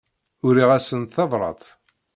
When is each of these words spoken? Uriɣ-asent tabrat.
Uriɣ-asent 0.45 1.13
tabrat. 1.15 1.63